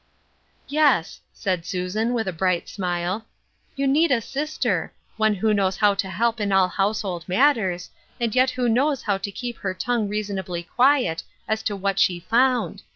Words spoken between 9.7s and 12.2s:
tongue reasonably quiet as to what she